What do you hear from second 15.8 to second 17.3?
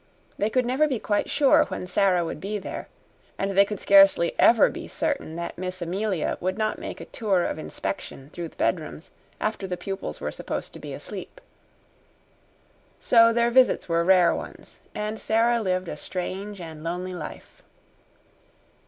a strange and lonely